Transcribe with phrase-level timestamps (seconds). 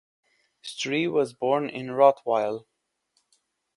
[0.63, 2.65] Stryi was born in Rottweil.